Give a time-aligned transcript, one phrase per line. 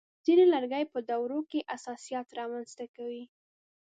[0.25, 3.23] ځینې لرګي په دوړو کې حساسیت رامنځته کوي.